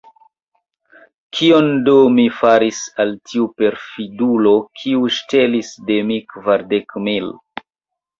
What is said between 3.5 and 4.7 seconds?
perfidulo,